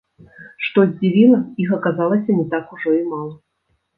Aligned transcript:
Што 0.67 0.79
здзівіла, 0.85 1.41
іх 1.65 1.69
аказалася 1.77 2.37
не 2.39 2.45
так 2.53 2.65
ужо 2.79 2.95
і 3.03 3.03
мала. 3.13 3.31